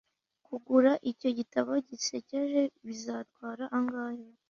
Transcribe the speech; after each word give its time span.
Kugura 0.47 0.91
icyo 1.11 1.29
gitabo 1.39 1.71
gisekeje 1.89 2.61
bizatwara 2.87 3.63
angahe 3.77 4.25